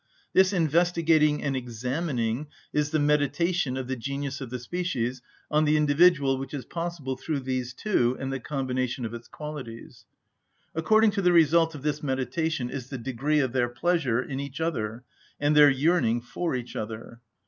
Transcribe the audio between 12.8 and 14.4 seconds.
the degree of their pleasure in